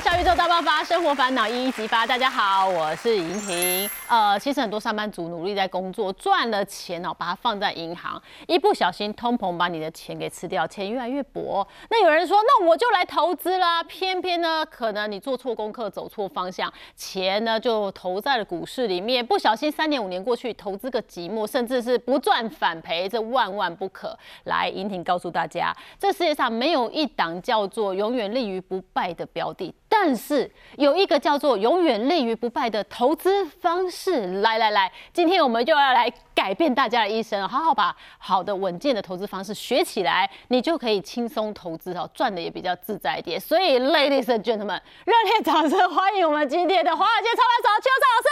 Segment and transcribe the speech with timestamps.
[0.00, 2.06] 小宇宙大爆发，生活烦恼一一激发。
[2.06, 3.90] 大家好，我是莹婷。
[4.08, 11.66] 呃，其实很多上班族努力在工作，赚了钱哦，把它放在银行，一不小心通膨把你的钱给吃掉，钱越来越薄。
[11.90, 13.82] 那有人说，那我就来投资啦。
[13.82, 24.18] 偏偏呢，可能你做错功课，走错方向，钱呢就投在了股市里面，不小心三年五年过去，投资个寂寞，甚至是不赚反赔，这万万不可。
[24.44, 29.74] 来，莹婷告诉大家，这世界上没有一档叫做永远立于不败的标的。
[29.92, 43.38] 但是有一个叫做永远立于不败的投资方式，来来来，今天我们就要来改变大家的一生，好好把好的稳健的投资方式学起来，你就可以轻松投资哦，赚的也比较自在一点。
[43.38, 48.28] 所以，ladies and gentlemen，热烈掌声欢迎我们今天的华尔街操盘手邱老师。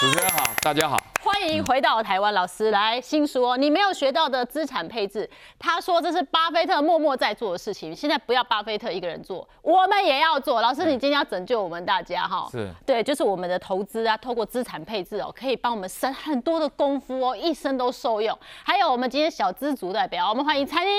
[0.00, 0.98] 主持人好，大家好。
[1.34, 5.28] 欢迎回到台湾，老师来新说你没有学到的资产配置。
[5.58, 10.60] 他说这是巴菲特默默在做的事情，现在不要巴菲特一个人做，我们也要做。
[10.60, 12.46] 老师，你今天要拯救我们大家哈？
[12.52, 18.38] 是，对，就是我们的投资啊，透过资产配置哦，可以帮我们省很多的功夫哦，一生都受用。
[18.62, 20.90] 还有我们今天小资族代表，我们欢迎财迷。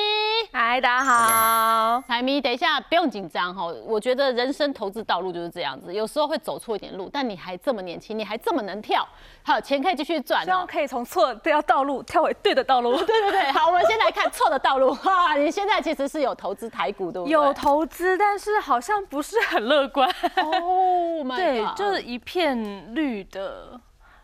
[0.51, 2.03] 嗨，大家好。
[2.07, 9.07] 财迷，等一下不用紧张哈，我觉得人生投资道路就是这样子，有时候会走错一点路，但你还这么年轻，你还这么能跳，
[9.43, 10.22] 好，钱可以继续。
[10.23, 12.95] 去转，希望可以从错的道路跳回对的道路。
[13.03, 14.97] 对对对，好，我们先来看错的道路。
[15.03, 17.31] 哇，你现在其实是有投资台股，对不对？
[17.31, 20.09] 有投资，但是好像不是很乐观。
[20.37, 23.79] 哦， 对，就是一片绿的。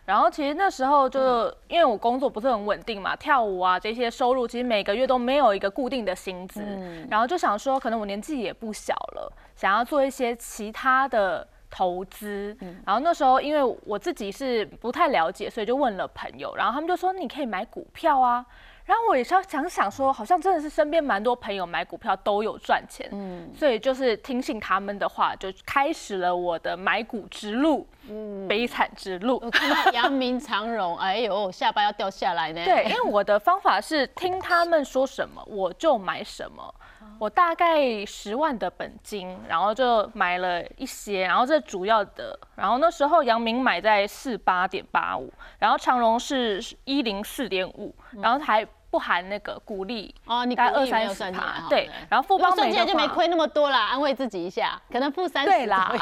[0.06, 6.64] 然后其实那时候就因为我工作不是很稳定嘛，跳舞啊这些收入，其实每个月都没有一个固定的薪资。
[7.12, 11.48] 然后就想说，可能我年纪也不小了，想要做一些其他的。
[11.70, 18.46] 投资，然后那时候因为我自己是不太了解，所以就问了朋友，然后他们就说你可以买股票啊。
[18.86, 29.40] 然后我也是要想想说，好像真的是身边蛮多朋友买股票都有赚钱，嗯，所以就是听信他们的话，就开始了我的买股之路，嗯，悲惨之路。
[29.44, 32.66] 我看到阳明长荣， 哎呦，下巴要掉下来呢。
[32.66, 36.74] 对，因为我的方法是听他们说什么我就买什么。
[37.20, 55.94] 我大概十万的本金，然后就买了一些，然后这主要的，然后那时候阳明买在四八点八五，然后长荣是一零四点五，然后还不含那个股利哦，你概二三十趴，对，然后富邦美就没亏那么多啦，安慰自己一下，可能负三十啦，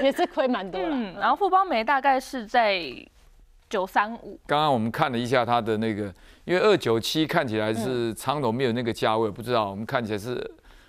[0.00, 2.80] 也是亏蛮多嗯，然后富邦美大概是在
[3.72, 6.12] 九三五，刚刚我们看了一下他的那个。
[6.44, 10.38] 因为二九七看起来是长隆没有那个价位，不知道我们看起来是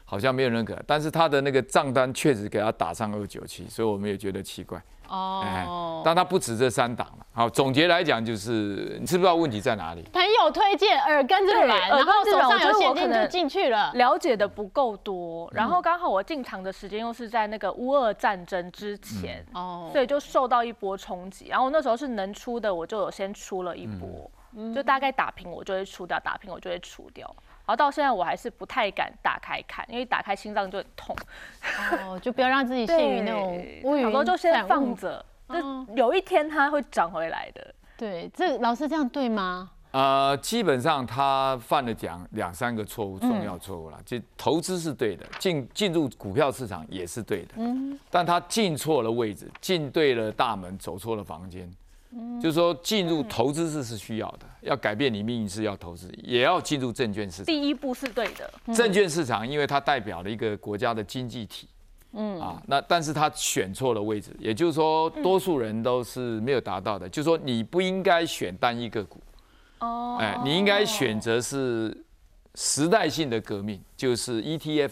[0.04, 4.84] 好像没有认可，但是他的那个账单确实给他打上二九七，所以我们也觉得奇怪。
[5.08, 7.26] 哦，但他不止这三档了。
[7.36, 10.04] 好，总结来讲就是，你知不知道问题在哪里？
[10.14, 13.92] 朋友推荐耳根子软，然后手上有现金就进去了。
[13.96, 21.48] 了解的不够多，然后刚好我进场的时间又是在那个乌俄战争之前，哦，所以就受到一波冲击。
[21.48, 24.30] 然后那时候是能出的，我就有先出了一波。
[24.74, 27.28] 就大概打平我就会出掉，打平我就会出掉。
[27.66, 31.16] 然后到现在我还是不太敢打开看，因为打开心脏就很痛。
[32.06, 34.06] 哦，就不要让自己陷于那种 乌云。
[34.06, 37.74] 好多就先放着，就有一天它会涨回来的。
[37.96, 39.72] 对，这老师这样对吗？
[39.92, 44.00] 呃，基本上他犯了两两三个错误，重要错误了。
[44.04, 47.54] 就投资是对的，进进入股票市场也是对的。
[47.58, 47.98] 嗯。
[48.10, 51.72] 但他进错了位置，进对了大门，走错了房间。
[52.42, 57.46] 就是说，进入投资是是需要的，要改变你命运是要投资，也要进入证券市场。
[57.46, 58.74] 第一步是对的。
[58.74, 61.68] 证券市场，因为它代表了一个国家的经济体，
[62.12, 67.10] 嗯啊，那但是他选错了位置，也就是说，多数人都是没有达到的。
[67.10, 69.20] 就是说，你不应该选单一个股，
[69.80, 72.06] 哦，哎，你应该选择是
[72.56, 74.92] 时代性的革命，就是 ETF，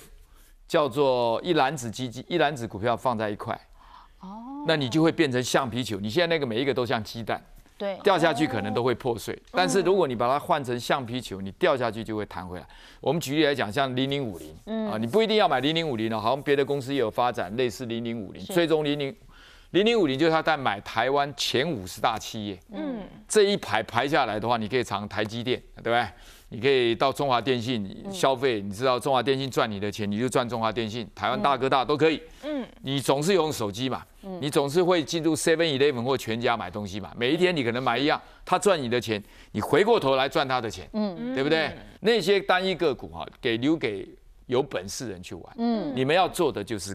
[0.67, 3.59] 叫做一篮子基金，一篮子股票放在一块。
[4.21, 5.99] 哦，那你就会变成橡皮球。
[5.99, 7.43] 你现在那个每一个都像鸡蛋，
[7.77, 9.37] 对，掉下去可能都会破碎。
[9.51, 12.65] 但是如果你把它换成橡皮球，你掉下去就会弹回来。
[12.99, 19.15] 我们举例来讲，像零零五零，嗯啊，你不一定要买零零五零哦，好像别的公司也有发展类似零零五零，最终零零
[19.71, 26.05] 零零五零就是他在买台湾前五十大企业，嗯，这一排排下来的话，你可以藏台积电，对不对？
[26.53, 31.09] 你可以到中华电信消费，你知道中华电信赚你的钱，你就赚中华电信。
[31.15, 32.21] 台湾大哥大都可以。
[32.43, 34.05] 嗯，你总是用手机嘛，
[34.41, 37.13] 你总是会进入 Seven Eleven 或全家买东西嘛。
[37.15, 41.71] 每一天你可能买一样，他赚你的钱，你回过头来赚他的钱，嗯，对不对？
[42.01, 44.05] 那些单一个股哈，给留给
[44.47, 45.55] 有本事人去玩。
[45.57, 46.93] 嗯，你们要做的就是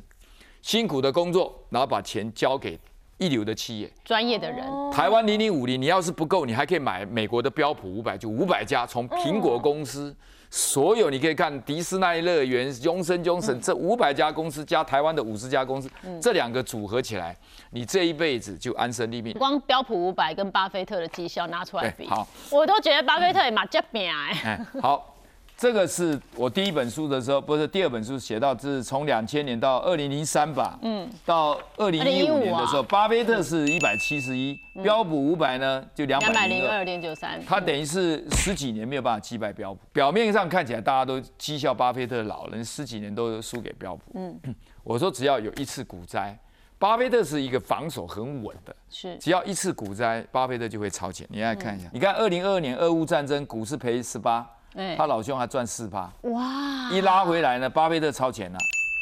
[0.60, 2.78] 辛苦的工作，然后把钱交给。
[3.18, 10.14] 一流的企业，专业的人，台湾零零五零，你要是不够，你还可以买美国的标普五百，就五百家，从苹果公司
[10.50, 15.90] 所有你可以看迪士尼乐园、永生永生这五百家公司加台湾的五十家公司，
[16.20, 17.36] 这两个组合起来，
[17.70, 19.32] 你这一辈子就安身立命。
[19.34, 24.40] 光标普五百跟巴菲特的绩效拿出来比，好，我都觉得巴菲特也蛮接命哎。
[24.44, 25.15] 哎，好。
[25.56, 39.80] 这个是我第一本书的时候，不是第二本书写到，是从两千年到二零零三吧，嗯，到二零一五年的时候，巴菲特是一百七十一，标普五百呢就两百零二点九三，他等于是十几年没有办法击败标普。
[39.94, 44.38] 表面上看起来大家都讥笑巴菲特老人十几年都输给标普，嗯，
[44.84, 46.38] 我说只要有一次股灾，
[46.78, 51.26] 巴菲特是一个防守很稳的，是，只要一次股灾，巴菲特就会超前。
[51.30, 54.46] 你来看一下，你看二零二二年俄乌战争，股市赔十八。
[54.96, 56.90] 他老兄还赚四趴，哇！
[56.92, 58.58] 一拉回来呢，巴菲特超前了，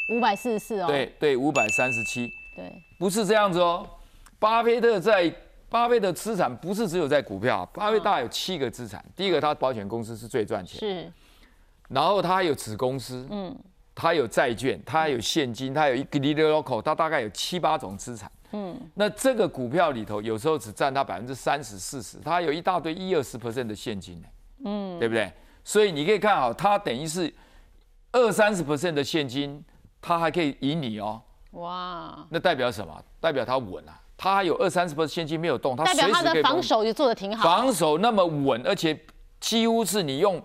[0.09, 0.87] 五百四十四哦。
[0.87, 2.31] 对对，五百三十七。
[2.55, 3.85] 对，不是这样子哦。
[4.39, 5.33] 巴菲特在
[5.69, 9.03] 巴菲特资产不是只有在股票，巴菲特有七个资产。
[9.15, 10.79] 第一个，他保险公司是最赚钱。
[10.79, 11.11] 是。
[11.89, 13.55] 然后他有子公司，嗯，
[13.93, 18.31] 他有债券，他有现金，他有一个 local，他大概有七八种资产。
[18.53, 18.79] 嗯。
[18.93, 24.27] 那这个股票里头有时候只占他百分之三十四十，他有一大堆一二十 percent 的现金呢。
[24.63, 25.31] 嗯，对不对？
[25.65, 27.33] 所以你可以看好，它等于是
[28.13, 29.61] 二三十 percent 的现金，
[29.99, 31.21] 它还可以赢你哦。
[31.51, 33.03] 哇，那代表什么？
[33.19, 37.43] 代表它稳啊，它还有二三十 percent 现金没有动，它代表它的防守也做的挺好。
[37.43, 38.97] 防守那么稳，而且
[39.39, 40.41] 几乎是你用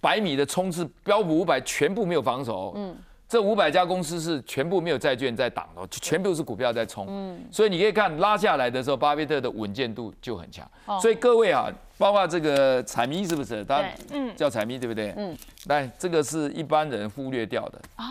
[0.00, 2.72] 百米的冲刺，标普五百全部没有防守。
[2.76, 2.96] 嗯。
[3.28, 7.06] 这五百家公司是全部没有债券在挡的，全部是股票在冲。
[7.08, 10.64] 嗯，所以你可以看拉下来的时候，巴菲特的稳健度就很强。
[11.00, 11.68] 所以各位啊，
[11.98, 13.64] 包括这个彩迷是不是？
[13.64, 15.12] 他嗯，叫彩迷对不对？
[15.16, 15.36] 嗯，
[15.66, 18.04] 来，这个是一般人忽略掉的啊。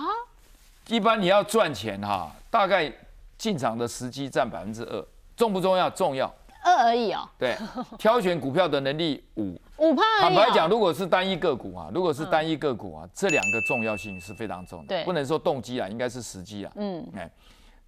[0.87, 2.91] 一般你要赚钱哈，大概
[3.37, 5.05] 进场的时机占百分之二，
[5.37, 5.89] 重不重要？
[5.89, 6.31] 重要。
[6.65, 7.29] 二而已哦。
[7.37, 7.55] 对，
[7.99, 9.55] 挑选股票的能力五。
[9.77, 10.01] 五趴。
[10.19, 14.87] 坦白讲，如果是单一个股啊，如果是单一个股啊，这两个重要性是非常重的。
[14.87, 15.03] 对。
[15.03, 16.71] 不能说动机啊，应该是时机啊。
[16.75, 17.05] 嗯。
[17.15, 17.29] 哎，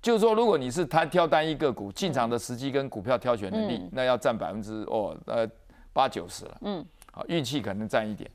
[0.02, 5.48] 就是说，如果你是他挑单一个股进场的时机跟股票挑选能力，那要占百分之哦呃
[5.92, 6.58] 八九十了。
[6.62, 6.86] 嗯。
[7.12, 8.30] 好，运气可能占一点，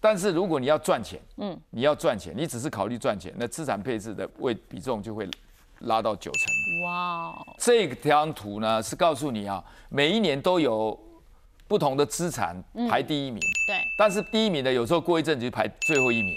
[0.00, 5.28] 但是如果你要赚钱，嗯，你要赚钱，你只是考虑赚钱，那资产配置的位比重就会。
[5.80, 7.34] 拉到九成，哇！
[7.58, 10.98] 这张图呢是告诉你啊，每一年都有
[11.66, 12.56] 不同的资产
[12.88, 13.80] 排第一名，对。
[13.96, 16.34] 但是第一名的有时候过一阵就排最后一名，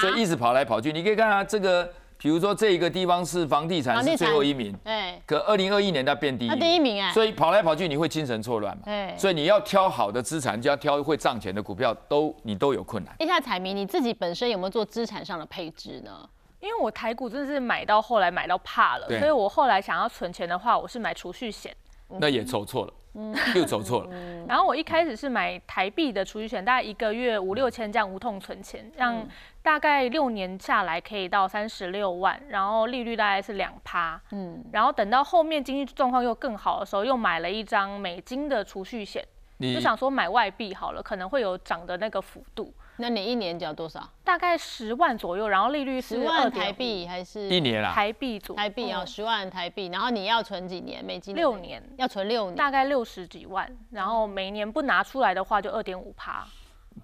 [0.00, 0.92] 所以一直跑来跑去。
[0.92, 5.20] 你可以看啊，这个，比如说这一个地方是房地产是最后一名，对。
[5.24, 7.12] 可二零二一年它变第一，第一名哎。
[7.12, 8.82] 所以跑来跑去你会精神错乱嘛？
[8.84, 9.16] 对。
[9.16, 13.14] 所以你要挑好的资产，就要挑会涨钱的股票，都你都有困难。
[13.20, 16.28] 一下彩民，你自己本身有没有做资产上的配置呢？
[16.62, 21.76] 因为我台股真的是买到后来买到怕了，所以我后来想要存钱的话，我是买储蓄险。
[22.20, 22.92] 那也走错了，
[23.56, 24.10] 又走错了。
[24.46, 29.26] 然后我一开始是买台币的储蓄险，大概一个月五六千这样无痛存钱，让
[29.60, 34.20] 大概六年下来可以到三十六万，然后利率大概是两趴。
[34.30, 39.26] 嗯，然后等到后面经济状况又更好的时候，又买了一张美金的储蓄险，
[39.58, 42.72] 就想说买外币好了，可能会有涨的那个幅度。
[42.96, 44.06] 那你一年缴多少？
[44.22, 47.92] 大概十万左右，然后利率是十万台币还是一年啦？
[47.92, 51.04] 台币左台币啊，十万台币，然后你要存几年？
[51.04, 56.46] 美金六年，要存六年，大概六十几万，然后每年不拿出来的话就二点五趴。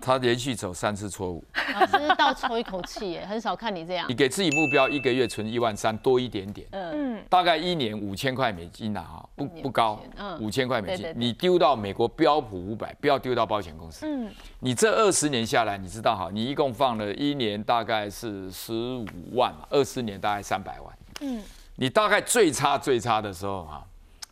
[0.01, 1.45] 他连续走三次错误，
[1.75, 4.07] 老师倒抽一口气耶，很少看你这样。
[4.09, 14.31] 你给自己目标一个月存一万三多一点点，嗯，大概一年五千块美金呐，哈，不不高，嗯，五千块美金，你丢到美国标普五百，不要丢到保险公司，嗯，
[14.61, 21.43] 你这二十年下来，你知道哈，你一共放了一年大概是十五万嘛，二十年大概三百万，嗯，
[21.77, 23.85] 你大概最差最差的时候哈，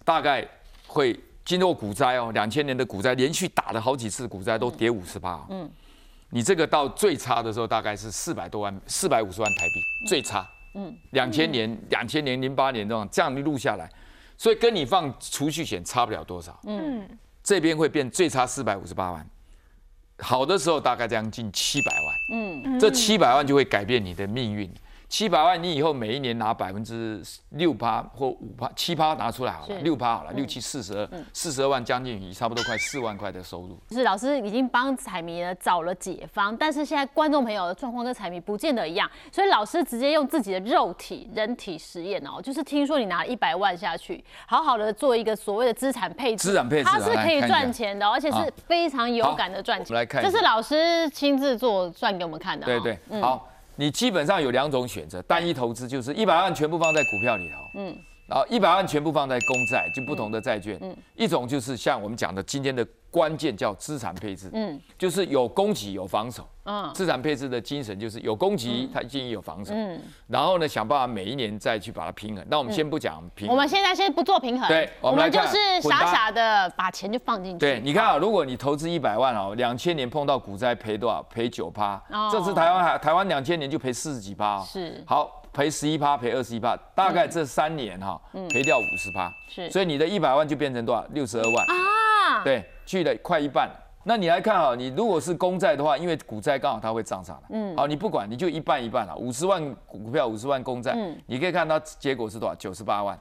[0.05, 0.47] 大概
[0.87, 1.19] 会。
[1.47, 5.47] 经过股灾哦，两千年的股灾，连续打了好几次股灾都跌五十八。
[5.49, 5.71] 嗯，
[6.31, 10.45] 你这个到最差的时候大概是四百多万，四百五十万台币，最差。
[10.75, 13.89] 嗯，两千年、两千年、零八年这样这样一路下来，
[14.37, 16.59] 所以跟你放储蓄险差不了多少。
[16.65, 17.09] 嗯，
[17.45, 19.25] 这边会变最差四百五十八万，
[20.19, 22.17] 好的时候大概将近七百万。
[22.33, 24.69] 嗯，这七百万就会改变你的命运。
[25.09, 33.79] 七百万，你以后每一年拿百分之六趴或五趴、七趴拿出来好了，六趴好了，六七四十二，四十二万将近，差不多快四万块的收入。
[33.91, 49.95] 是老师已经帮彩迷呢找了解方，但是现在观众朋友的状况跟彩迷不见得一样，所以老师直接用自己的肉体、人体实验哦，就是听说你拿一百万下去，好好的做一个所谓的资产配置，资产配置它是可以赚钱的，而且是非常有感的赚钱。
[49.95, 52.67] 来看，这是老师亲自做算给我们看的。
[52.67, 53.49] 对对，好。
[53.77, 60.79] 你基本上有两种选择，单一投资就是一百万全部放在股票里头，嗯，然后一百万全部放在公债，就不同的债券。
[61.15, 66.47] 一种就是像我们讲的今天的关键叫资产配置，嗯，就是有攻击有防守。
[66.65, 69.73] 嗯，资产配置的精神就是有攻击，它建议有防守。
[69.73, 72.45] 嗯，然后呢，想办法每一年再去把它平衡。
[72.51, 74.69] 那我们先不讲平，我们现在先不做平衡。
[74.69, 77.59] 对，我们就是傻傻的把钱就放进去。
[77.61, 81.23] 对，你看啊，如果你投资一百万哦，两千年碰到股灾赔多少？
[81.31, 81.95] 赔九趴。
[82.11, 84.61] 哦，这次台湾还台湾两千年就赔四十几趴。
[84.65, 85.45] 是，好。
[85.57, 88.21] 赔十一趴，赔二十一趴，大概这三年哈，
[88.51, 91.03] 赔掉五十趴，是，所以你的一百万就变成多少？
[91.13, 93.71] 六十二万啊，对，去了快一半。
[94.05, 102.55] 那你来看哈，你如果是公债的话，因为股债刚好它会涨上来，嗯，好，你不管，你就一半一半了，五十万股票，五十万公债，嗯，你可以看它结果是多少？
[102.55, 103.19] 九十八万，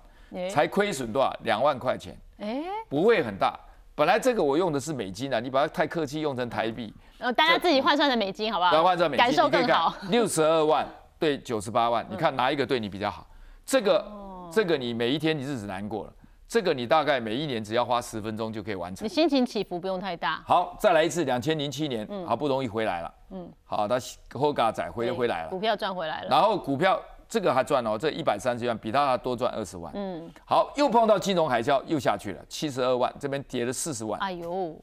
[0.51, 1.33] 才亏损多少？
[1.43, 3.57] 两万块钱，哎，不会很大。
[3.95, 8.83] 本来这个我用的是美金啊，你把它太客气用成台币，呃，大家自己换算成美金好不好？
[8.83, 9.95] 换算美金，感受更好。
[10.09, 10.85] 六十二万。
[11.19, 13.25] 对九十八万，你看哪一个对你比较好？
[13.65, 14.05] 这个，
[14.51, 16.13] 这个你每一天你日子难过了，
[16.47, 19.03] 这个你大概每一年只要花十分钟就可以完成。
[19.03, 20.43] 你心情起伏不用太大。
[20.45, 23.13] 好，再来一次，两千零七年，好不容易回来了。
[23.31, 23.97] 嗯，好，他
[24.33, 26.29] 后嘎仔回回来了，股票赚回来了。
[26.29, 29.91] 然后股票这个还赚哦，这一百三十万比他还多赚二十万。
[29.95, 34.19] 嗯，好，又碰到金融海啸，又下去了，七十二万，这边跌了四十万。
[34.19, 34.79] 哎呦，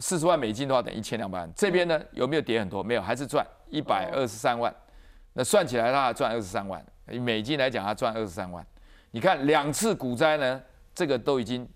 [0.00, 1.48] 四十万美金的话等于一千两百万。
[1.54, 2.82] 这边呢有没有跌很多？
[2.82, 4.74] 没有，还是赚一百二十三万。
[5.34, 8.64] 那算起来，他赚二十三万，以美金来讲，他赚二十三万。
[9.10, 10.62] 你看两次股灾呢，
[10.94, 11.68] 这个都已经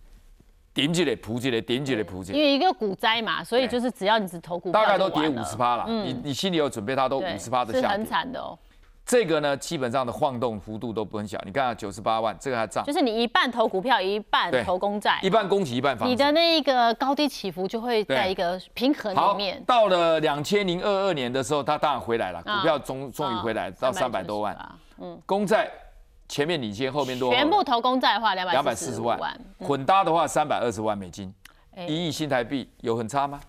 [0.72, 2.38] 顶起来、扑起来、顶起来、扑起来。
[2.38, 5.86] 因为一个股灾嘛，所以就是只要你是投股，大概都跌五十趴了。
[5.88, 8.58] 你你心里有准备，它都五十趴的下跌，是很惨的哦。
[9.08, 11.40] 这个呢，基本上的晃动幅度都不很小。
[11.46, 12.84] 你看啊，九十八万，这个还涨。
[12.84, 16.06] 就是你一半投股票，一半投公债，一半公企，一半房。
[16.06, 19.64] 你的那个高低起伏就会在一个平衡里面。
[19.66, 24.54] 到了两千零二二年的时候，它当然回来了，股票终终于回来到三百多万。
[24.98, 25.70] 嗯，公债
[26.28, 27.32] 前面领先，后面多。
[27.32, 29.18] 全部投公债的话，两百两百四十万。
[29.58, 31.32] 混搭的话，三百二十万美金，
[31.86, 33.40] 一亿新台币，有很差吗？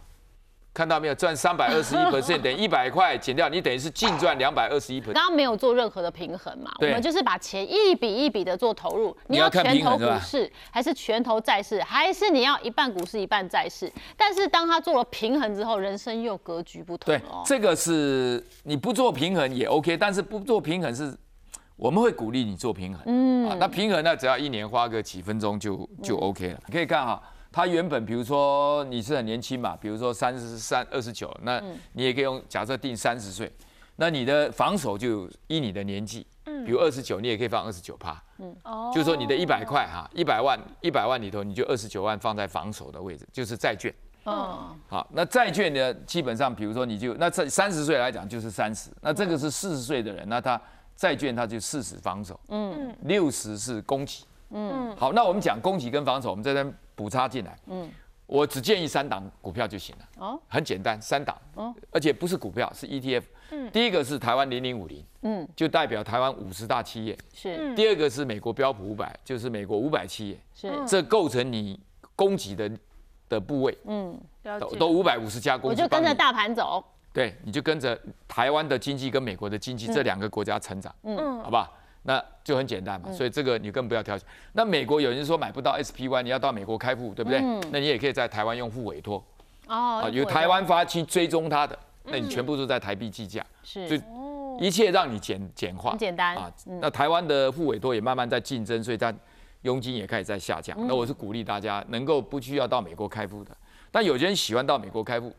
[0.79, 1.15] 看到没有？
[1.15, 5.11] 赚三百二十一 percent 等于一百块减掉，你等于是净赚两百二十一 percent。
[5.11, 6.71] 刚刚没有做任何的平衡嘛？
[6.79, 9.13] 我们就是把钱一笔一笔的做投入。
[9.27, 13.91] 你要全投股市，还是全投债市，还是你要一半股市一半债市？
[14.15, 17.13] 但是当他做了平衡之后，人生又格局不同。
[17.13, 21.13] 对，这个是你不做平衡也 OK，但是不做平衡是
[21.75, 23.01] 我们会鼓励你做平衡。
[23.05, 26.59] 嗯，啊，那平衡呢，只要一年花个几分钟就就 OK 了。
[26.67, 27.21] 你可以看哈。
[27.51, 31.59] 他原本，比如说你是很年轻嘛，比如说三十三、二十九，那
[31.93, 33.51] 你也可以用假设定三十岁，
[33.95, 43.91] 那你的防守就依你的年纪，嗯，比如二十九，你也可以放二十九趴，嗯，哦，就是说你的一百块哈，一百万，一百万里头你就二十九万放在防守的位置，就是债券，
[44.25, 50.61] 哦，好，那债券呢，基本上比如说你就那这三十岁来讲就是三十，那这个是四十岁的人，那他
[50.95, 56.71] 债券他就四十防守，嗯，六十是攻击，嗯，好，那我们讲攻击跟防守，我们这边。
[56.99, 57.89] 补差进来，嗯，
[58.25, 71.79] 我只建议三档股票就行了，哦，很简单，三档，哦，而且不是股票，是 ETF，嗯，第一个是台湾零零五零，嗯，就代表台湾五十大企业，是，第二个是美国标普五百，就是美国五百企业，是，这构成你
[72.17, 72.69] 供给的
[73.29, 74.19] 的部位，嗯，
[74.59, 81.73] 都都五百五十家公司，我就跟着大盘走，对，你就跟着台湾的经济跟美国的经济这两个国家成长，嗯，好不好？
[82.03, 84.17] 那就很简单嘛，所以这个你更不要挑。
[84.53, 87.41] 那美国有人说买不到 SPY，你要到美国开户，对不对？
[87.71, 89.21] 那你也可以在台湾用户委托，
[89.67, 94.03] 哦，由台湾发去追踪它的，那你全部都在台币计价，是，就
[94.59, 96.49] 一切让你简简化，很简单啊。
[96.81, 99.13] 那台湾的户委托也慢慢在竞争，所以它
[99.63, 100.75] 佣金也开始在下降。
[100.87, 103.55] 那我是鼓励大家能够不需要到美国开户的，
[103.91, 105.31] 但有些人喜欢到美国开户，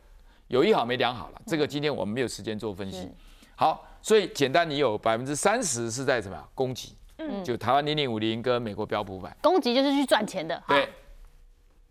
[0.48, 1.40] 有一好没两好了。
[1.46, 3.10] 这个今天我们没有时间做分析。
[3.56, 3.86] 好。
[4.02, 6.48] 所以简单，你有百分之三十是在什么？
[6.54, 9.36] 供给，嗯，就台湾零零五零跟美国标普五百。
[9.42, 10.62] 供给就是去赚钱的。
[10.66, 10.88] 对。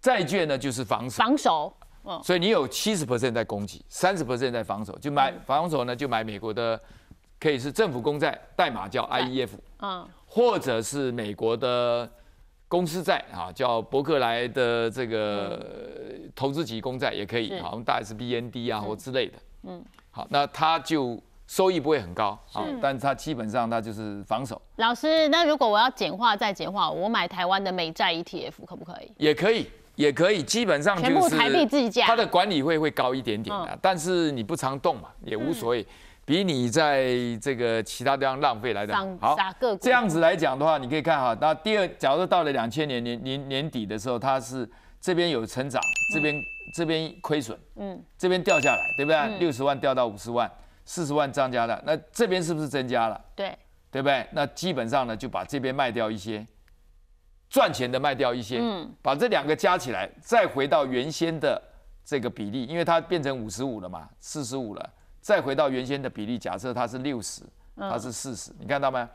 [0.02, 1.24] 债券呢就是防守。
[1.24, 1.74] 防守。
[2.24, 4.98] 所以你有七十 percent 在供给，三十 percent 在防守。
[4.98, 6.80] 就买防守呢，就买美国的，
[7.40, 9.50] 可以是政府公债，代码叫 IEF，
[9.80, 12.10] 嗯，或者是美国的
[12.68, 15.64] 公司债啊，叫伯克莱的这个
[16.34, 19.38] 投资级公债也可以，好像，大概是 BND 啊或之类的。
[19.64, 19.86] 嗯。
[20.10, 21.22] 好，那他就。
[21.50, 24.62] 收益不会很高啊，但是它基本上它就是防守。
[24.76, 29.12] 老师，那如果我要简化再简化，我买台湾的美债 ETF 可不可以？
[29.18, 32.06] 也可以，也可以，基本上全部台币自价。
[32.06, 35.84] 它的管理费会高一点点的，但是你不常动嘛，也无所谓，
[36.24, 39.36] 比你在这个其他地方浪费来的好。
[39.82, 44.70] 这样子来讲的话，你可以看哈，那第二，假如到了两千年年年年底的时候，它是
[45.02, 45.82] 这边有成长，
[46.14, 46.40] 这边
[46.76, 49.40] 这边亏损，嗯，这边掉下来，对不对？
[49.40, 50.48] 六十万掉到五十万。
[50.90, 53.26] 四十万张加的，那这边是不是增加了？
[53.36, 53.56] 对，
[53.92, 54.26] 对不对？
[54.32, 56.44] 那基本上呢，就把这边卖掉一些，
[57.48, 61.62] 赚钱的卖掉一些，嗯把这两个加起来，再回到原先的
[62.04, 64.90] 这个比例，因为它变成五十五了嘛，四十五了，
[65.22, 67.44] 再回到原先的比例，假设它是六十，
[67.76, 69.08] 它是四十，你看到没？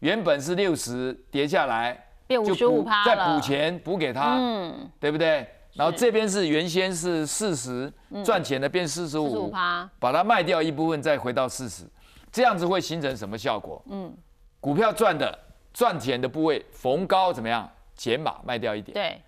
[0.00, 5.46] 原本是六十，跌下来变五就十五补再补钱补给他，嗯，对不对？
[5.74, 7.92] 然后这边是原先是四十，
[8.24, 9.50] 赚钱的变四十五
[9.98, 11.84] 把它卖掉一部分，再回到四十，
[12.30, 13.82] 这样子会形成什么效果？
[13.88, 14.14] 嗯，
[14.60, 15.38] 股票赚的
[15.72, 17.68] 赚钱的部位逢高怎么样？
[17.94, 19.22] 减码卖掉一点，对，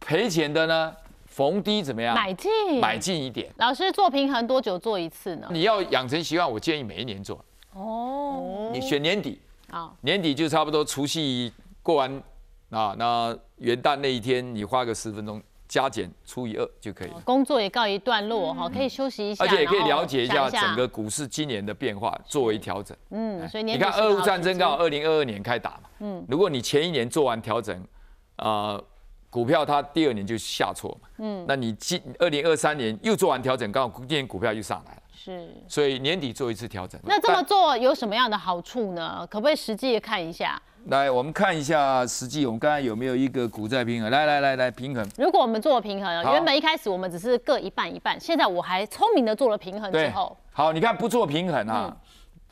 [0.00, 0.94] 赔钱的呢？
[1.26, 2.14] 逢低怎么样？
[2.14, 3.50] 买进，买进一点。
[3.56, 5.48] 老师做平衡多久做一次呢？
[5.50, 7.42] 你要养成习惯，我建议每一年做。
[7.72, 11.50] 哦，你选年底，好，年底就差不多除夕
[11.82, 12.22] 过完
[12.68, 17.20] 啊，那元旦那一天你花个十分钟加减除以二就可以了。
[17.24, 22.94] 工作也告一段落哈，可以休息一下，而且也可以了解一下整个股市今年的变化，作为调整。
[23.08, 27.82] 嗯，所以你看俄乌战争刚好二零二二年开打嘛，嗯，如果你前一年做完调整，
[28.36, 28.84] 呃，
[29.30, 35.48] 股票它第二年就下挫嘛，嗯，那你今二零二三年又做完调整，刚好今年股票又上来了，是。
[35.68, 37.00] 所以年底做一次调整。
[37.04, 39.26] 那这么做有什么样的好处呢？
[39.30, 40.60] 可不可以实际的看一下？
[40.86, 44.10] 来，我们看一下实际，我们刚才有没有一个股债平衡？
[44.10, 45.08] 来来来来，平衡。
[45.16, 51.96] 如果我们做了平衡，好原本一开始我们只是各一半一半，现在我还聪明的做了平衡之后，，好，你看不做平衡啊，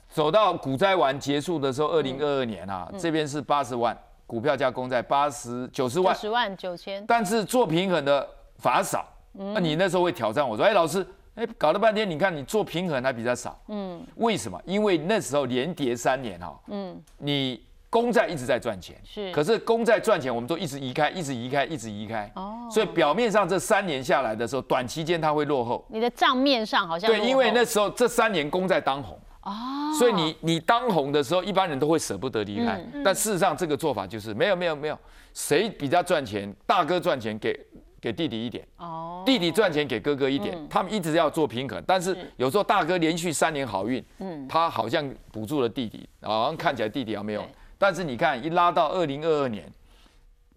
[0.09, 3.99] 走到股灾完结束的时候，二零二二年啊，嗯这边是八十万，
[4.29, 8.25] 股票加公债八十九十九万，十万九千，但是做平衡的
[8.59, 9.05] 反而少。
[9.39, 11.05] 嗯那你那时候会挑战我说，哎，老师，
[11.37, 14.61] 哎，搞了半天，你看你做平衡还比较少，嗯，为什么？
[14.67, 19.33] 因为那时候连跌三年哈，嗯，你公债一直在赚钱，是。
[19.33, 22.69] 可是公债赚钱，我们都一直移开，一直移开，一直移开，哦。
[22.71, 25.85] 所以表面上这三年下来的时候，短期间它会落后。
[25.89, 29.53] 你的账面上好像对，因为那时候这三年公债当红，哦，
[29.99, 32.85] 所以你你当红的时候，一般人都会舍不得离开。
[33.05, 34.99] 但事实上，这个做法就是没有没有没有，
[35.33, 37.59] 谁比较赚钱，大哥赚钱给
[38.01, 41.83] 给弟弟一点，哦，弟弟赚钱给哥哥一点，他们一直要做平衡。
[41.87, 47.45] 但是有时候大哥连续三年好运，嗯他好像补助了弟弟，好像看起来弟弟好像没有。
[47.77, 49.71] 但是你看，一拉到二零二二年，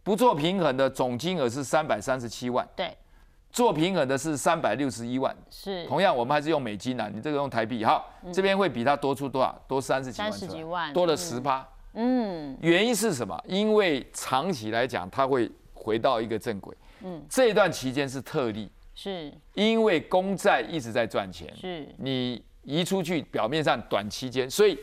[0.04, 2.96] 不做平衡的总金额是三百三十七万，对，
[3.51, 5.36] 做平衡的是三百六十一万。
[5.50, 9.62] 是同样，我们还是用美金啊，你这个用台币，好，这边会比他多出多少？
[9.68, 11.68] 多三十几万出来，30几万多了十趴。
[11.94, 13.38] 嗯，原因是什么？
[13.48, 16.75] 因为长期来讲，它会回到一个正轨。
[17.03, 24.77] 嗯，这一段期间是特例，是因为公债一直在赚钱，是你移出去，表面上短期间，所以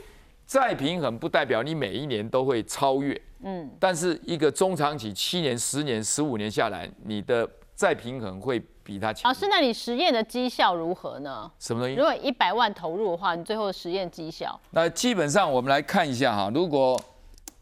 [0.45, 3.19] 再平衡不代表你每一年都会超越。
[3.43, 9.33] 嗯，但是一个中长期，七年、十年、十五年下来，你的再平衡会比它强老。
[9.33, 11.51] 师，那你实验的绩效如何呢？
[11.59, 12.03] 什么东西如？
[12.03, 17.03] 果一百万投入的话，你最后的实验绩效那基本上我们来看一下哈，如果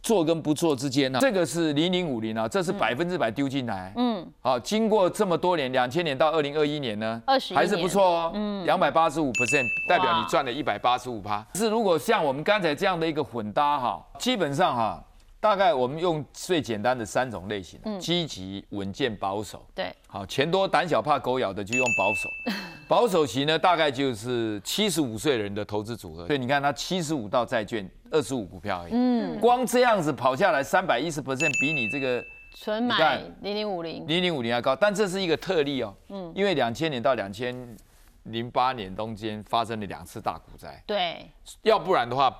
[0.03, 3.93] 做跟不做之间呢，这个是零零五零啊，这是百分之百丢进来。
[3.97, 8.33] 嗯，好，经过这么多年，两千年到二零二一年呢，二十还是不错哦。
[8.35, 11.47] 嗯，两百八十五 percent 代表你赚了一百八十五趴。
[11.55, 15.05] 是如果像我们刚才这样的一个混搭哈，基本上哈。
[15.41, 19.65] 大概我们用最简单的三种类型：积极、稳健、保守。
[19.73, 22.29] 对，好，钱多胆小怕狗咬的就用保守，
[22.89, 26.27] 保守型呢大概就是七十五岁人的投资组合。
[26.27, 28.93] 所以你看，它七十五到债券，二十五股票而已。
[28.93, 34.75] 嗯，光这样子跑下来三百一十 percent，比你这个纯买零零五零，零零五零还高。
[34.75, 37.77] 但这是一个特例哦，嗯，因为两千年到两千
[38.25, 41.31] 零八年中间发生了两次大股灾，对，
[41.63, 42.35] 要不然的话，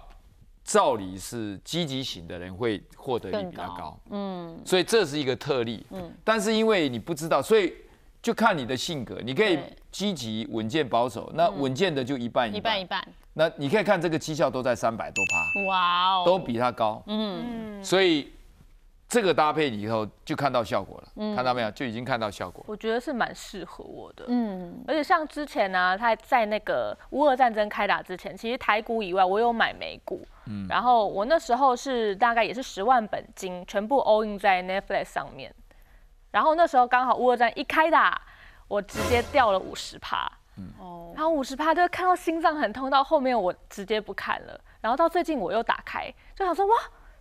[0.65, 7.73] 照理是积极型的人会获得率比较高，嗯，所以这是一个特例，嗯，但是因为你不知道，所以
[8.21, 9.77] 就看你的性格，你可以对。
[9.91, 12.59] 积极、稳健、保守，那稳健的就一半一半。
[12.59, 18.31] 一半一，半，那你可以看这个绩效都在三百多趴，哇哦，都比它高，嗯，所以
[19.09, 21.35] 这个搭配以后就看到效果了，嗯。
[21.35, 21.71] 看到没有？
[21.71, 22.63] 就已经看到效果。
[22.69, 24.27] 我觉得是蛮适合我的。
[24.29, 30.67] 嗯，而且像之前呢、他在那个乌俄战争开打之前，其实台股以外，我有买美股，嗯。
[30.69, 35.53] 然后我那时候是大概也是十万本金，全部 all in 在 Netflix 上面。
[36.31, 38.21] 然后那时候刚好乌俄战一开打，
[38.67, 40.31] 我直接掉了五十趴，
[40.79, 44.61] 哦，然后五十趴就看到心脏很痛，到后面我直接不看了。
[44.81, 46.75] 然后到最近我又打开，就想说哇，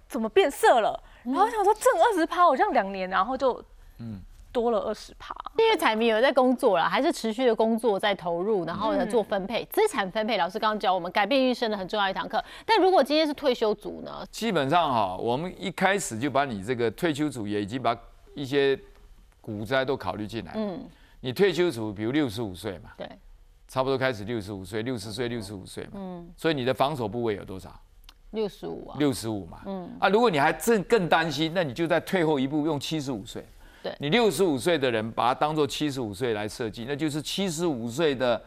[0.07, 1.01] 怎么变色了？
[1.23, 3.63] 然后想说挣二十趴，我这样两年，然后就
[3.99, 5.33] 嗯多了二十趴。
[5.57, 10.37] 因为彩迷有在工作了，还是持续的工作在投入，然后呢嗯做分配，资产分配。
[10.37, 12.43] 老师刚刚教我们改变一生的很重要一堂课。
[12.65, 14.23] 但如果今天是退休族呢？
[14.29, 17.97] 基本上哈，我们一开始就把你这个退休组也已经把
[18.35, 18.79] 一些
[19.47, 20.51] 股灾都考虑进来。
[20.57, 20.83] 嗯，
[21.21, 23.09] 你退休组，比如六十五岁嘛，对，
[23.65, 27.73] 差不多开始六十五岁、六十岁、六十五岁嘛，嗯，所以你的防守部位有多少？
[28.31, 29.89] 六十五啊，六十五嘛，嗯。
[30.01, 33.45] 啊，如果你还正更担心，那你就再退后一步，用七十五岁。
[33.81, 33.95] 对。
[33.99, 38.41] 你六十五岁的人把它当做七十五岁来设计，那就是七十五岁的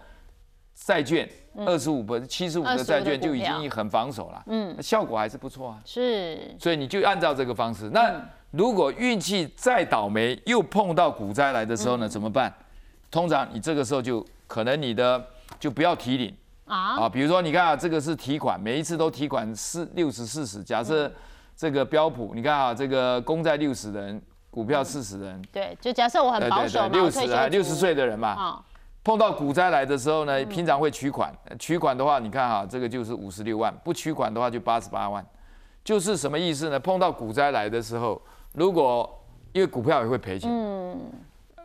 [0.74, 5.82] 债券，二十五不七十五的债券就已经很防守了，嗯，效果还是不错啊。
[5.84, 7.88] 是，所以你就按照这个方式。
[7.88, 12.52] 那如果运气再倒霉，又碰到股灾来的时候呢，怎么办？
[13.10, 15.24] 通常你这个时候就可能你的
[15.58, 16.36] 就不要提领。
[16.66, 21.12] 啊，啊，比如说你看啊，这个是提款，每一次都提款四六十四十，假设
[21.56, 24.20] 这个标普，你看啊，这个公债六十人。
[24.52, 28.60] 股票四十人，对，就假设我很保守嘛，六十啊，六十岁的人嘛，
[29.04, 35.24] 碰到股灾来的时候呢，平常会取款，取款的话，你看啊，这个就是五十六万，不取款的话就八十八万，
[35.84, 36.80] 就是什么意思呢？
[36.80, 38.20] 碰到股灾来的时候，
[38.52, 39.08] 如果
[39.52, 40.98] 因为股票也会赔钱，嗯，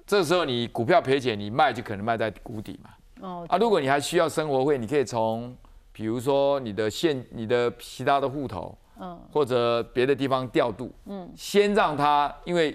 [0.06, 2.90] 这时候你股票赔钱，你卖就可能卖在谷底嘛，
[3.22, 5.56] 哦，啊，如果你还需要生活费，你可以从
[5.92, 8.78] 比如说你的现、你的其他的户头。
[8.98, 12.74] 嗯，或者别的地方调度，嗯，先让它，因为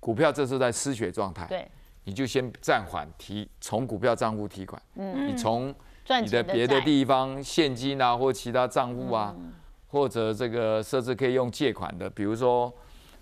[0.00, 1.68] 股票这是在失血状态，对，
[2.04, 5.68] 你就先暂缓提从股票账户提款，嗯，你从
[6.22, 9.36] 你的别的地方现金啊或其他账户啊，
[9.88, 12.72] 或者这个设置可以用借款的，比如说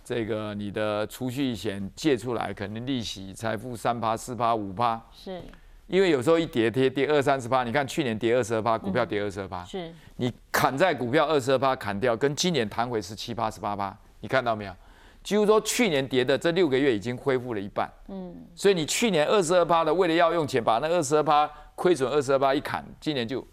[0.04, 5.42] 这个你的储蓄险借出来，可能利息才付三趴四趴五趴，是。
[5.88, 9.92] 因为有时候一跌跌跌二三十趴，你看去年跌二十二趴，股票跌二十二趴，是。
[10.16, 14.74] 你砍在股票二十二趴砍掉，跟今年弹回十七趴十八趴，你看到没有？
[15.22, 23.46] 几乎说去年跌的这六个月已经恢复了一半，嗯，所以你去年二十二趴的，为了要用钱把那二十二趴亏损二十二趴一砍，今年就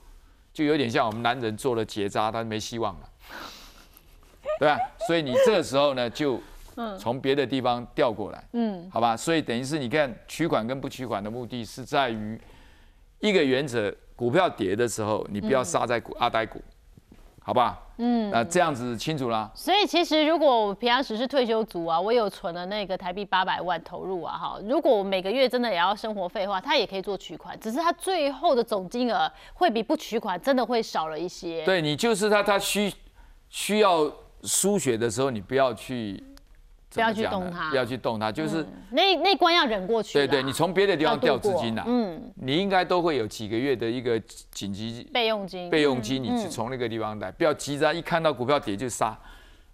[0.51, 3.09] 就有点像我们男人做了结扎，他没希望了，
[4.59, 4.77] 对吧？
[5.07, 6.39] 所以你这个时候呢就。
[6.97, 12.39] 从别的地方调过来，嗯，好吧，所以等于是你看取款跟不取款的目的是在于
[13.19, 16.61] 一个原则，股票跌的时候你不要杀在股阿呆股，
[17.41, 17.77] 好吧？
[17.97, 19.51] 嗯，那这样子清楚啦。
[19.53, 31.65] 所以其实如果我平常时是退休族啊，我有存了那个台币八百万投入啊，哈，如果我每个月真的也要生活费的话，他也可以做取款，只是他最后的总金额会比不取款真的会少了一些。
[31.65, 32.89] 对你就是他，他需
[33.49, 34.09] 需要
[34.43, 36.23] 输血的时候，你不要去。
[36.91, 40.13] 不要去动它，不要去动它，就是那那关要忍过去。
[40.13, 45.69] 对对，你从别的地方调资金呐，嗯，你应该都会有几个月的一个紧急备用金。
[45.69, 49.15] 备用金，你是从那个地方来，不要急着一看到股票跌就杀，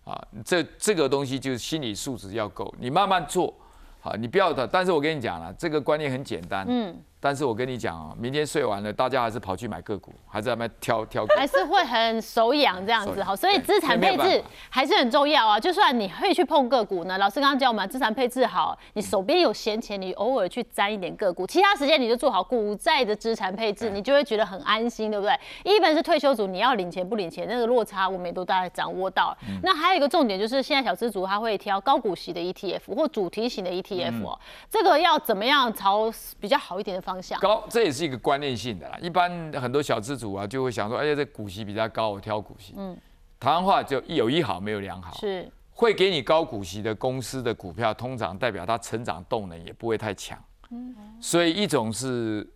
[0.03, 3.53] 啊，这这个东西就是心理素质要够，你慢慢做，
[4.01, 4.67] 好，你不要的。
[4.67, 6.93] 但是我跟你讲了，这个观念很简单，嗯。
[7.25, 13.35] 但是我跟你讲哦，明天睡完了，大家还是跑去买个股，还是在那挑挑，还是会很手痒这样子哈。
[13.35, 15.59] 所以资产配置还是很重要啊。
[15.59, 25.35] 就算你会去碰个股呢，老师刚刚教我们资产配置好，你手边有闲钱，你偶尔去沾一点个股，其他时间你就做好股债的资产配置，你就会觉得很安心，对不对？
[25.63, 29.35] 一本是退休族，你要领钱不领钱，那个落差我们也都大概掌握到。
[29.63, 37.39] 那还有一个重点就是，现在小资族他会挑高股息的 ETF 或主题型的 ETF 哦，这个要怎么样朝比较好一点的方向？
[37.39, 38.97] 高，这也是一个观念性的啦。
[39.01, 42.73] 一般很多小资主啊，就会想说，哎呀，这股息比较高，我挑股息。
[42.77, 42.97] 嗯，
[43.39, 45.13] 台湾话就有一好没有两好。
[45.15, 50.37] 是，会给你高股息的公司的股票，通常代表它成长动能也不会太强。
[50.71, 52.47] 嗯，所以一种是，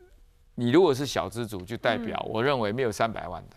[0.55, 3.55] 你如果是小资主，就代表我认为没有三百万的，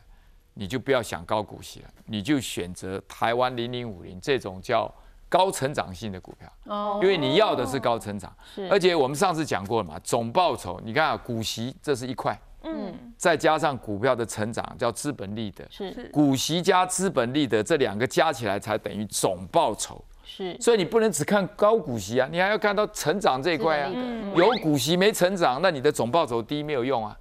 [0.55, 4.93] 你就不要想高股息了，你就选择台湾零零五零这种叫。
[5.33, 23.91] 高成长性的股票，哦，因为你要的是高成长，是，而且我们上次讲过了嘛，总报酬，你看啊，股息这是一块，嗯，再加上股票的成长叫资本利得，是，股息加资本利得这两个加起来才等于总报酬，是，所以你不能只看高股息啊，你还要看到成长这一块啊，
[24.37, 27.17] 有股息没成长，那你的总报酬低没有用啊，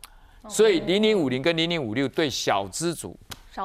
[0.49, 3.17] 所以零零五零跟零零五六对小资主。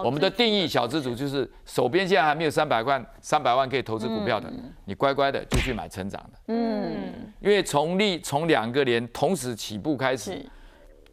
[0.03, 4.53] 我们的定义小资主就是手边现在还没有三百万，三百万可以投资股票的，
[4.85, 6.39] 你乖乖的就去买成长的。
[6.49, 10.45] 嗯，因为从利从两个年同时起步开始，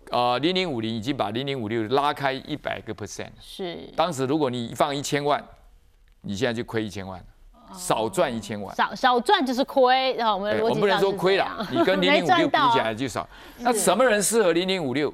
[0.10, 3.30] 呃，零零五零已经把零零五六拉开一百个 percent。
[3.40, 3.78] 是。
[3.96, 5.44] 当时如果你放一千万，
[6.22, 7.24] 你现在就亏一千万，
[7.76, 8.76] 少赚一千万。
[8.76, 13.30] 少少赚就是亏，然后我们我们不能说亏了，你跟 零零五六比起来就少。
[13.60, 15.14] 那什么人适合零零五六？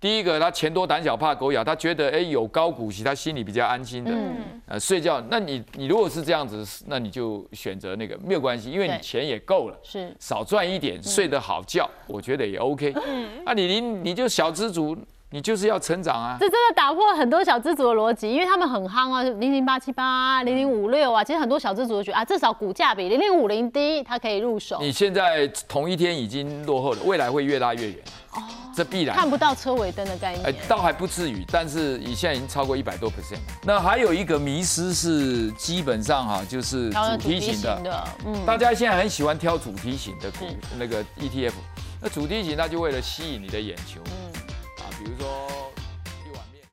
[0.00, 4.10] 第一个，他钱多胆小怕狗咬，他觉得哎有高股息，他心里比较安心的。
[4.10, 4.36] 嗯。
[4.66, 9.76] 呃，睡觉，那你你如果是这样子，那你就选择那个没有关系，因为你钱也够了。
[9.82, 10.10] 是。
[10.18, 12.94] 少赚一点，睡得好觉，我觉得也 OK。
[13.06, 13.28] 嗯。
[13.44, 14.96] 啊，你你你就小资族，
[15.32, 16.38] 你就是要成长啊。
[16.40, 24.78] 这真的打破很多小资族的逻辑，因为他们很夯啊，零零八七八、零零五六啊，其实很多小资族都觉得啊，至少股价比零零五零低，它可以入手。
[24.80, 27.98] 你现在同一天已经落后了，未来会越拉越远。
[28.32, 28.42] 哦。
[28.74, 29.16] 这必然。
[29.16, 30.46] 看不到车尾灯的概念。
[30.46, 33.38] 哎倒还不至于，但是你现在已经超过一百多 percent。
[33.62, 40.46] 那还有一个迷失是基本上哈，就是主题型的，嗯，大家现在很喜欢挑主题型的股
[40.78, 41.52] 那个 ETF，
[42.00, 44.40] 那主题型它就为了吸引你的眼球，嗯，
[44.78, 45.49] 啊，比如说。